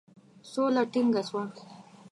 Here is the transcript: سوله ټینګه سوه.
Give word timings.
سوله 0.51 0.83
ټینګه 0.91 1.21
سوه. 1.29 1.43